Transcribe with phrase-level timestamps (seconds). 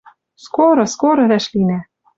[0.45, 1.79] Скоро, скоро вӓшлинӓ.